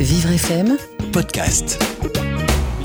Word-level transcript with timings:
Vivre 0.00 0.30
FM, 0.30 0.76
podcast. 1.12 1.82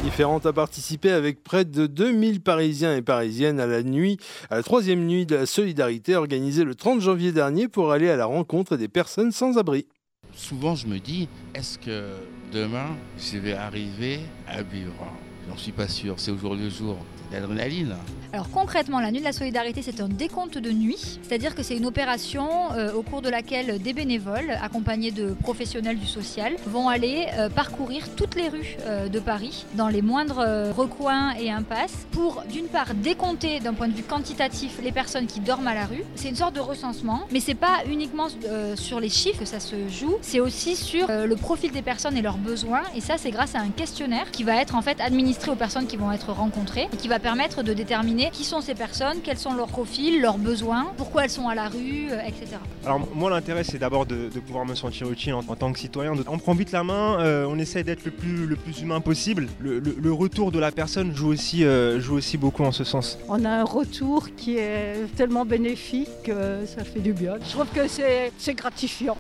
Différente 0.03 0.47
a 0.47 0.51
participé 0.51 1.11
avec 1.11 1.43
près 1.43 1.63
de 1.63 1.85
2000 1.85 2.41
Parisiens 2.41 2.95
et 2.95 3.03
Parisiennes 3.03 3.59
à 3.59 3.67
la 3.67 3.83
nuit, 3.83 4.17
à 4.49 4.55
la 4.55 4.63
troisième 4.63 5.05
nuit 5.05 5.27
de 5.27 5.35
la 5.35 5.45
solidarité 5.45 6.15
organisée 6.15 6.63
le 6.63 6.73
30 6.73 7.01
janvier 7.01 7.31
dernier 7.31 7.67
pour 7.67 7.91
aller 7.91 8.09
à 8.09 8.15
la 8.15 8.25
rencontre 8.25 8.77
des 8.77 8.87
personnes 8.87 9.31
sans 9.31 9.59
abri. 9.59 9.85
Souvent, 10.33 10.73
je 10.73 10.87
me 10.87 10.97
dis, 10.97 11.29
est-ce 11.53 11.77
que 11.77 12.09
demain, 12.51 12.97
je 13.19 13.37
vais 13.37 13.53
arriver 13.53 14.21
à 14.47 14.63
vivre 14.63 15.05
J'en 15.49 15.57
suis 15.57 15.71
pas 15.71 15.87
sûr, 15.87 16.15
c'est 16.17 16.31
au 16.31 16.37
jour 16.37 16.55
le 16.55 16.69
jour. 16.69 16.97
L'adrénaline. 17.31 17.95
Alors 18.31 18.49
concrètement, 18.49 18.99
la 18.99 19.11
nuit 19.11 19.19
de 19.19 19.23
la 19.23 19.31
solidarité, 19.31 19.81
c'est 19.81 20.01
un 20.01 20.07
décompte 20.07 20.57
de 20.57 20.71
nuit, 20.71 21.19
c'est-à-dire 21.21 21.55
que 21.55 21.63
c'est 21.63 21.75
une 21.75 21.85
opération 21.85 22.71
euh, 22.73 22.93
au 22.93 23.01
cours 23.01 23.21
de 23.21 23.29
laquelle 23.29 23.81
des 23.81 23.93
bénévoles, 23.93 24.51
accompagnés 24.61 25.11
de 25.11 25.33
professionnels 25.33 25.97
du 25.97 26.05
social, 26.05 26.53
vont 26.67 26.89
aller 26.89 27.25
euh, 27.37 27.49
parcourir 27.49 28.13
toutes 28.15 28.35
les 28.35 28.49
rues 28.49 28.77
euh, 28.85 29.07
de 29.07 29.19
Paris, 29.19 29.65
dans 29.73 29.87
les 29.87 30.01
moindres 30.03 30.45
recoins 30.75 31.33
et 31.39 31.49
impasses, 31.49 32.05
pour 32.11 32.43
d'une 32.51 32.67
part 32.67 32.93
décompter 32.93 33.59
d'un 33.59 33.73
point 33.73 33.87
de 33.87 33.93
vue 33.93 34.03
quantitatif 34.03 34.79
les 34.83 34.91
personnes 34.91 35.25
qui 35.25 35.39
dorment 35.39 35.67
à 35.67 35.75
la 35.75 35.85
rue. 35.85 36.03
C'est 36.15 36.29
une 36.29 36.35
sorte 36.35 36.55
de 36.55 36.59
recensement, 36.59 37.21
mais 37.31 37.39
c'est 37.39 37.55
pas 37.55 37.79
uniquement 37.87 38.27
sur 38.75 38.99
les 38.99 39.09
chiffres 39.09 39.39
que 39.39 39.45
ça 39.45 39.59
se 39.59 39.75
joue, 39.89 40.17
c'est 40.21 40.39
aussi 40.39 40.75
sur 40.75 41.07
le 41.07 41.35
profil 41.35 41.71
des 41.71 41.81
personnes 41.81 42.17
et 42.17 42.21
leurs 42.21 42.37
besoins, 42.37 42.83
et 42.95 43.01
ça 43.01 43.17
c'est 43.17 43.31
grâce 43.31 43.55
à 43.55 43.59
un 43.59 43.69
questionnaire 43.69 44.31
qui 44.31 44.43
va 44.43 44.61
être 44.61 44.75
en 44.75 44.81
fait 44.81 44.99
administré 45.01 45.32
aux 45.51 45.55
personnes 45.55 45.87
qui 45.87 45.97
vont 45.97 46.11
être 46.11 46.31
rencontrées 46.31 46.87
et 46.93 46.97
qui 46.97 47.07
va 47.07 47.19
permettre 47.19 47.63
de 47.63 47.73
déterminer 47.73 48.29
qui 48.31 48.43
sont 48.43 48.61
ces 48.61 48.75
personnes, 48.75 49.17
quels 49.23 49.37
sont 49.37 49.53
leurs 49.53 49.67
profils, 49.67 50.21
leurs 50.21 50.37
besoins, 50.37 50.87
pourquoi 50.97 51.23
elles 51.25 51.29
sont 51.29 51.47
à 51.49 51.55
la 51.55 51.69
rue, 51.69 52.07
euh, 52.11 52.19
etc. 52.25 52.57
Alors 52.85 53.01
moi 53.15 53.29
l'intérêt 53.29 53.63
c'est 53.63 53.77
d'abord 53.79 54.05
de, 54.05 54.29
de 54.33 54.39
pouvoir 54.39 54.65
me 54.65 54.75
sentir 54.75 55.09
utile 55.11 55.33
en, 55.33 55.39
en 55.39 55.55
tant 55.55 55.71
que 55.73 55.79
citoyen. 55.79 56.13
On 56.27 56.37
prend 56.37 56.53
vite 56.53 56.71
la 56.71 56.83
main, 56.83 57.19
euh, 57.19 57.45
on 57.49 57.57
essaye 57.59 57.83
d'être 57.83 58.05
le 58.05 58.11
plus, 58.11 58.45
le 58.45 58.55
plus 58.55 58.81
humain 58.81 59.01
possible. 59.01 59.47
Le, 59.59 59.79
le- 59.79 59.95
le 60.01 60.13
retour 60.13 60.51
de 60.51 60.59
la 60.59 60.71
personne 60.71 61.15
joue 61.15 61.29
aussi, 61.29 61.63
euh, 61.63 61.99
joue 61.99 62.15
aussi 62.15 62.37
beaucoup 62.37 62.63
en 62.63 62.71
ce 62.71 62.83
sens. 62.83 63.17
On 63.29 63.43
a 63.45 63.49
un 63.49 63.63
retour 63.63 64.27
qui 64.35 64.57
est 64.57 64.95
tellement 65.15 65.45
bénéfique 65.45 66.09
que 66.23 66.65
ça 66.65 66.83
fait 66.83 66.99
du 66.99 67.13
bien. 67.13 67.35
Je 67.45 67.49
trouve 67.51 67.67
que 67.73 67.87
c'est 67.87 68.31
c'est 68.37 68.53
gratifiant. 68.53 69.17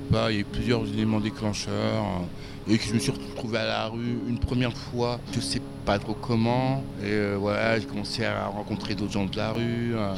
Pas, 0.00 0.30
il 0.30 0.34
y 0.34 0.38
a 0.38 0.40
eu 0.40 0.44
plusieurs 0.44 0.84
éléments 0.86 1.20
déclencheurs. 1.20 2.04
Et 2.68 2.78
que 2.78 2.84
je 2.84 2.94
me 2.94 2.98
suis 2.98 3.12
retrouvé 3.12 3.58
à 3.58 3.64
la 3.64 3.86
rue 3.86 4.18
une 4.28 4.38
première 4.38 4.76
fois, 4.76 5.20
je 5.32 5.38
sais 5.38 5.62
pas 5.84 6.00
trop 6.00 6.14
comment. 6.14 6.82
Et 7.00 7.10
euh, 7.12 7.36
voilà, 7.38 7.78
j'ai 7.78 7.86
commencé 7.86 8.24
à 8.24 8.46
rencontrer 8.46 8.96
d'autres 8.96 9.12
gens 9.12 9.26
de 9.26 9.36
la 9.36 9.52
rue, 9.52 9.94
euh, 9.94 10.14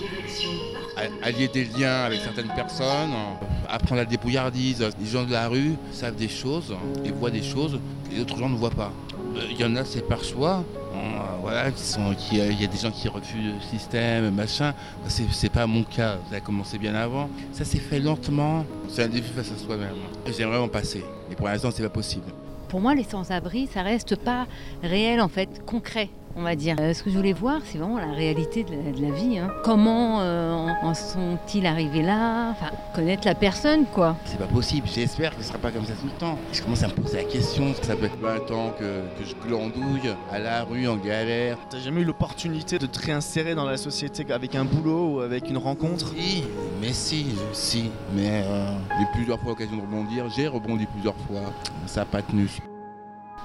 à, 1.22 1.30
lier 1.30 1.48
des 1.48 1.64
liens 1.64 2.04
avec 2.04 2.20
certaines 2.20 2.48
personnes, 2.48 3.12
euh, 3.12 3.44
apprendre 3.68 4.00
la 4.00 4.06
débrouillardise. 4.06 4.82
Les 4.98 5.06
gens 5.06 5.24
de 5.24 5.32
la 5.32 5.48
rue 5.48 5.74
savent 5.92 6.16
des 6.16 6.28
choses 6.28 6.74
et 7.04 7.10
voient 7.10 7.30
des 7.30 7.42
choses 7.42 7.78
que 8.08 8.14
les 8.14 8.22
autres 8.22 8.38
gens 8.38 8.48
ne 8.48 8.56
voient 8.56 8.70
pas. 8.70 8.92
Euh, 9.36 9.40
Il 9.50 9.60
y 9.60 9.64
en 9.64 9.76
a, 9.76 9.84
c'est 9.84 10.06
par 10.08 10.24
choix. 10.24 10.64
Euh, 10.98 11.36
voilà, 11.40 11.70
qui 11.70 11.82
sont, 11.82 12.14
qui, 12.14 12.40
euh, 12.40 12.50
il 12.50 12.60
y 12.60 12.64
a 12.64 12.66
des 12.66 12.78
gens 12.78 12.90
qui 12.90 13.08
refusent 13.08 13.54
le 13.54 13.60
système, 13.60 14.34
machin. 14.34 14.74
C'est, 15.06 15.30
c'est 15.32 15.48
pas 15.50 15.66
mon 15.66 15.82
cas. 15.84 16.18
Ça 16.30 16.36
a 16.36 16.40
commencé 16.40 16.78
bien 16.78 16.94
avant. 16.94 17.28
Ça 17.52 17.64
s'est 17.64 17.78
fait 17.78 18.00
lentement. 18.00 18.64
C'est 18.88 19.04
un 19.04 19.08
défi 19.08 19.30
face 19.32 19.52
à 19.52 19.56
soi-même. 19.56 19.94
J'aimerais 20.36 20.58
en 20.58 20.68
passer. 20.68 21.04
Mais 21.28 21.36
pour 21.36 21.46
l'instant, 21.46 21.70
c'est 21.72 21.82
pas 21.82 21.88
possible. 21.88 22.26
Pour 22.68 22.80
moi, 22.80 22.94
les 22.94 23.04
sans-abri, 23.04 23.68
ça 23.72 23.82
reste 23.82 24.16
pas 24.16 24.46
réel, 24.82 25.20
en 25.20 25.28
fait, 25.28 25.64
concret, 25.64 26.10
on 26.38 26.42
va 26.42 26.54
dire. 26.54 26.76
Euh, 26.80 26.94
ce 26.94 27.02
que 27.02 27.10
je 27.10 27.16
voulais 27.16 27.32
voir, 27.32 27.60
c'est 27.64 27.78
vraiment 27.78 27.98
la 27.98 28.12
réalité 28.12 28.64
de 28.64 28.70
la, 28.72 28.92
de 28.92 29.02
la 29.02 29.10
vie. 29.10 29.38
hein. 29.38 29.48
Comment 29.64 30.20
euh, 30.20 30.52
en, 30.52 30.88
en 30.88 30.94
sont-ils 30.94 31.66
arrivés 31.66 32.02
là? 32.02 32.50
Enfin, 32.50 32.70
connaître 32.94 33.26
la 33.26 33.34
personne, 33.34 33.84
quoi. 33.86 34.16
C'est 34.24 34.38
pas 34.38 34.46
possible. 34.46 34.86
J'espère 34.92 35.36
que 35.36 35.42
ce 35.42 35.48
sera 35.48 35.58
pas 35.58 35.70
comme 35.70 35.84
ça 35.84 35.92
tout 35.94 36.06
le 36.06 36.18
temps. 36.18 36.38
Je 36.52 36.62
commence 36.62 36.82
à 36.82 36.88
me 36.88 36.92
poser 36.94 37.18
la 37.18 37.24
question. 37.24 37.74
Ça 37.82 37.96
peut 37.96 38.06
être 38.06 38.18
20 38.20 38.50
ans 38.52 38.72
que, 38.78 38.84
que 39.18 39.24
je 39.24 39.34
glandouille 39.46 40.14
à 40.30 40.38
la 40.38 40.64
rue 40.64 40.86
en 40.88 40.96
galère? 40.96 41.58
T'as 41.70 41.78
jamais 41.78 42.02
eu 42.02 42.04
l'opportunité 42.04 42.78
de 42.78 42.86
te 42.86 42.98
réinsérer 43.04 43.54
dans 43.54 43.64
la 43.66 43.76
société 43.76 44.24
avec 44.32 44.54
un 44.54 44.64
boulot 44.64 45.14
ou 45.16 45.20
avec 45.20 45.48
une 45.50 45.58
rencontre? 45.58 46.12
Si, 46.16 46.44
mais 46.80 46.92
si, 46.92 47.26
si. 47.52 47.90
Mais 48.14 48.42
euh, 48.44 48.70
j'ai 48.98 49.06
plusieurs 49.12 49.38
fois 49.40 49.50
l'occasion 49.50 49.76
de 49.76 49.82
rebondir. 49.82 50.24
J'ai 50.36 50.46
rebondi 50.48 50.86
plusieurs 50.86 51.16
fois. 51.26 51.40
Ça 51.86 52.00
n'a 52.00 52.06
pas 52.06 52.22
tenu. 52.22 52.48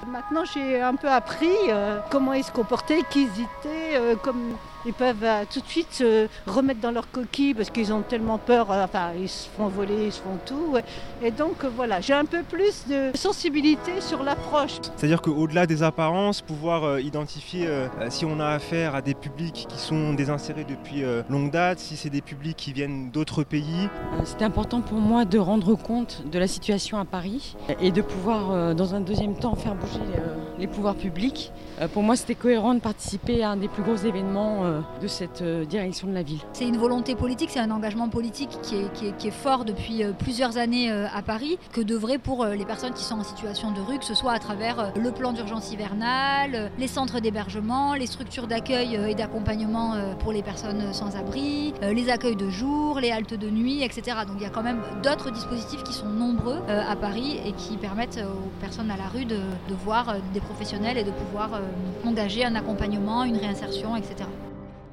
Maintenant 0.06 0.44
j'ai 0.44 0.80
un 0.80 0.94
peu 0.94 1.08
appris 1.08 1.56
euh, 1.68 2.00
comment 2.10 2.32
ils 2.32 2.44
se 2.44 2.52
comportaient, 2.52 3.02
qu'ils 3.10 3.28
hésitaient, 3.28 3.96
euh, 3.96 4.16
comme 4.16 4.54
ils 4.86 4.92
peuvent 4.92 5.22
euh, 5.22 5.44
tout 5.52 5.60
de 5.60 5.66
suite 5.66 5.92
se 5.92 6.28
remettre 6.46 6.80
dans 6.80 6.90
leur 6.90 7.10
coquille 7.10 7.54
parce 7.54 7.70
qu'ils 7.70 7.92
ont 7.92 8.02
tellement 8.02 8.38
peur, 8.38 8.70
euh, 8.70 8.84
enfin 8.84 9.10
ils 9.18 9.28
se 9.28 9.48
font 9.48 9.68
voler, 9.68 10.06
ils 10.06 10.12
se 10.12 10.20
font 10.20 10.38
tout. 10.44 10.72
ouais. 10.72 10.84
Et 11.22 11.30
donc 11.30 11.64
euh, 11.64 11.70
voilà, 11.74 12.00
j'ai 12.00 12.12
un 12.14 12.24
peu 12.24 12.42
plus 12.42 12.86
de 12.88 13.10
sensibilité 13.14 14.00
sur 14.00 14.22
l'approche. 14.22 14.78
C'est-à-dire 14.96 15.20
qu'au-delà 15.22 15.66
des 15.66 15.82
apparences, 15.82 16.40
pouvoir 16.42 16.84
euh, 16.84 17.00
identifier 17.00 17.66
euh, 17.66 17.86
euh, 18.00 18.06
si 18.10 18.24
on 18.24 18.40
a 18.40 18.46
affaire 18.48 18.94
à 18.94 19.02
des 19.02 19.14
publics 19.14 19.66
qui 19.68 19.78
sont 19.78 20.14
désinsérés 20.14 20.64
depuis 20.64 21.02
euh, 21.04 21.22
longue 21.28 21.50
date, 21.50 21.78
si 21.78 21.96
c'est 21.96 22.10
des 22.10 22.20
publics 22.22 22.56
qui 22.56 22.72
viennent 22.72 23.10
d'autres 23.10 23.42
pays, 23.44 23.88
Euh, 24.14 24.20
C'était 24.24 24.44
important 24.44 24.80
pour 24.80 24.98
moi 24.98 25.24
de 25.24 25.38
rendre 25.38 25.74
compte 25.74 26.22
de 26.30 26.38
la 26.38 26.46
situation 26.46 26.98
à 26.98 27.04
Paris 27.04 27.56
et 27.80 27.90
de 27.90 28.02
pouvoir, 28.02 28.50
euh, 28.50 28.74
dans 28.74 28.94
un 28.94 29.00
deuxième 29.00 29.34
temps, 29.36 29.54
faire 29.54 29.74
bouger 29.74 30.00
euh, 30.18 30.34
les 30.58 30.66
pouvoirs 30.66 30.94
publics. 30.94 31.52
Euh, 31.80 31.88
Pour 31.88 32.02
moi, 32.02 32.16
c'était 32.16 32.34
cohérent 32.34 32.74
de 32.74 32.80
participer 32.80 33.42
à 33.42 33.50
un 33.50 33.56
des 33.56 33.68
plus 33.68 33.82
gros 33.82 33.96
événements 33.96 34.64
euh, 34.64 34.73
de 35.00 35.08
cette 35.08 35.42
euh, 35.42 35.64
direction 35.64 36.08
de 36.08 36.14
la 36.14 36.22
ville. 36.22 36.40
C'est 36.52 36.66
une 36.66 36.76
volonté 36.76 37.14
politique, 37.14 37.50
c'est 37.50 37.60
un 37.60 37.70
engagement 37.70 38.08
politique 38.08 38.58
qui 38.62 38.76
est, 38.76 39.30
fort 39.30 39.64
depuis 39.64 40.04
euh, 40.04 40.12
plusieurs 40.12 40.58
années 40.58 40.90
euh, 40.90 41.06
à 41.12 41.22
Paris, 41.22 41.58
que 41.72 41.80
d'œuvrer 41.80 42.18
pour 42.18 42.44
euh, 42.44 42.54
les 42.54 42.64
personnes 42.64 42.92
qui 42.92 43.02
sont 43.02 43.16
en 43.16 43.24
situation 43.24 43.72
de 43.72 43.80
rue, 43.80 43.98
que 43.98 44.04
ce 44.04 44.14
soit 44.14 44.32
à 44.32 44.38
travers 44.38 44.78
euh, 44.78 44.90
le 44.96 45.10
plan 45.10 45.32
d'urgence 45.32 45.72
hivernale, 45.72 46.54
euh, 46.54 46.68
les 46.78 46.88
centres 46.88 47.20
d'hébergement, 47.20 47.94
les 47.94 48.06
structures 48.06 48.46
d'accueil 48.46 48.96
euh, 48.96 49.06
et 49.06 49.14
d'accompagnement 49.14 49.94
euh, 49.94 50.14
pour 50.14 50.32
les 50.32 50.42
personnes 50.42 50.92
sans 50.92 51.16
abri, 51.16 51.74
euh, 51.82 51.92
les 51.92 52.10
accueils 52.10 52.36
de 52.36 52.48
jour, 52.48 53.00
les 53.00 53.10
haltes 53.10 53.34
de 53.34 53.50
nuit, 53.50 53.82
etc. 53.82 54.18
Donc 54.26 54.36
il 54.38 54.42
y 54.42 54.46
a 54.46 54.50
quand 54.50 54.62
même 54.62 54.80
d'autres 55.02 55.30
dispositifs 55.30 55.82
qui 55.82 55.92
sont 55.92 56.08
nombreux 56.08 56.60
euh, 56.68 56.82
à 56.88 56.96
Paris 56.96 57.40
et 57.44 57.52
qui 57.52 57.76
permettent 57.76 58.18
euh, 58.18 58.26
aux 58.26 58.60
personnes 58.60 58.90
à 58.90 58.96
la 58.96 59.08
rue 59.08 59.24
de, 59.24 59.38
voir 59.84 60.08
euh, 60.08 60.18
des 60.32 60.40
professionnels 60.40 60.98
et 60.98 61.04
de 61.04 61.10
pouvoir 61.10 61.54
euh, 61.54 61.60
engager 62.06 62.44
un 62.44 62.54
accompagnement, 62.54 63.24
une 63.24 63.36
réinsertion, 63.36 63.96
etc. 63.96 64.24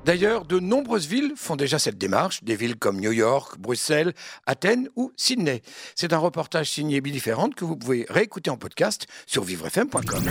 D'ailleurs, 0.05 0.45
de 0.45 0.59
nombreuses 0.59 1.07
villes 1.07 1.33
font 1.35 1.55
déjà 1.55 1.79
cette 1.79 1.97
démarche, 1.97 2.43
des 2.43 2.55
villes 2.55 2.75
comme 2.75 2.99
New 2.99 3.11
York, 3.11 3.57
Bruxelles, 3.59 4.13
Athènes 4.45 4.89
ou 4.95 5.11
Sydney. 5.15 5.61
C'est 5.95 6.13
un 6.13 6.17
reportage 6.17 6.69
signé 6.69 7.01
Bidifférente 7.01 7.55
que 7.55 7.65
vous 7.65 7.77
pouvez 7.77 8.05
réécouter 8.09 8.49
en 8.49 8.57
podcast 8.57 9.07
sur 9.27 9.43
vivrefm.com. 9.43 10.23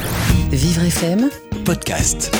Vivre 0.51 0.83
FM, 0.83 1.31
Podcast. 1.65 2.31